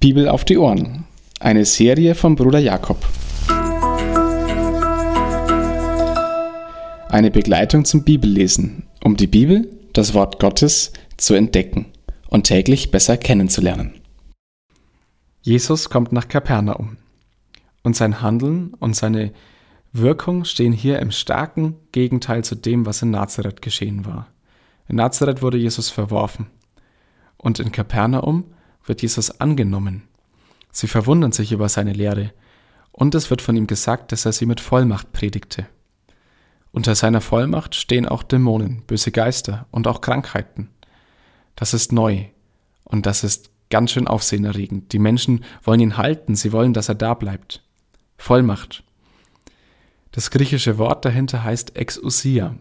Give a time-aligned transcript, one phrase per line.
[0.00, 1.04] Bibel auf die Ohren.
[1.40, 3.06] Eine Serie von Bruder Jakob.
[7.10, 11.84] Eine Begleitung zum Bibellesen, um die Bibel, das Wort Gottes, zu entdecken
[12.30, 13.92] und täglich besser kennenzulernen.
[15.42, 16.96] Jesus kommt nach Kapernaum.
[17.82, 19.32] Und sein Handeln und seine
[19.92, 24.28] Wirkung stehen hier im starken Gegenteil zu dem, was in Nazareth geschehen war.
[24.88, 26.46] In Nazareth wurde Jesus verworfen.
[27.36, 28.44] Und in Kapernaum
[28.84, 30.08] wird Jesus angenommen.
[30.72, 32.32] Sie verwundern sich über seine Lehre,
[32.92, 35.66] und es wird von ihm gesagt, dass er sie mit Vollmacht predigte.
[36.72, 40.70] Unter seiner Vollmacht stehen auch Dämonen, böse Geister und auch Krankheiten.
[41.56, 42.26] Das ist neu
[42.84, 44.92] und das ist ganz schön aufsehenerregend.
[44.92, 47.62] Die Menschen wollen ihn halten, sie wollen, dass er da bleibt.
[48.18, 48.84] Vollmacht.
[50.12, 52.56] Das griechische Wort dahinter heißt Exousia.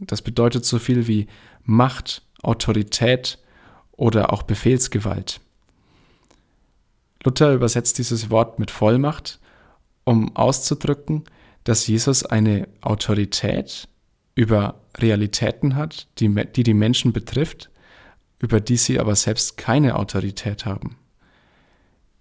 [0.00, 1.26] Das bedeutet so viel wie
[1.64, 3.38] Macht, Autorität
[3.98, 5.40] oder auch Befehlsgewalt.
[7.24, 9.40] Luther übersetzt dieses Wort mit Vollmacht,
[10.04, 11.24] um auszudrücken,
[11.64, 13.88] dass Jesus eine Autorität
[14.34, 17.70] über Realitäten hat, die, die die Menschen betrifft,
[18.38, 20.96] über die sie aber selbst keine Autorität haben.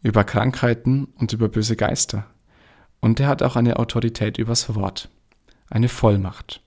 [0.02, 2.26] Über Krankheiten und über böse Geister.
[3.00, 5.10] Und er hat auch eine Autorität übers Wort,
[5.70, 6.62] eine Vollmacht.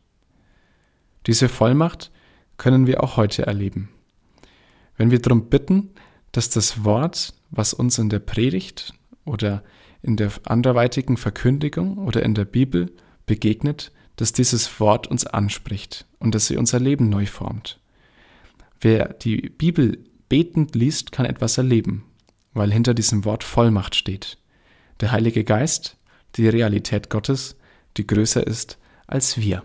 [1.27, 2.13] Diese Vollmacht
[2.59, 3.89] können wir auch heute erleben.
[5.01, 5.95] Wenn wir darum bitten,
[6.31, 8.93] dass das Wort, was uns in der Predigt
[9.25, 9.65] oder
[10.03, 12.93] in der anderweitigen Verkündigung oder in der Bibel
[13.25, 17.81] begegnet, dass dieses Wort uns anspricht und dass sie unser Leben neu formt.
[18.79, 22.05] Wer die Bibel betend liest, kann etwas erleben,
[22.53, 24.37] weil hinter diesem Wort Vollmacht steht.
[25.01, 25.97] Der Heilige Geist,
[26.37, 27.57] die Realität Gottes,
[27.97, 28.77] die größer ist
[29.07, 29.63] als wir.